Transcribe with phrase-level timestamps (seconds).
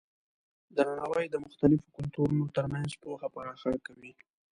[0.77, 4.11] درناوی د مختلفو کلتورونو ترمنځ پوهه پراخه کوي.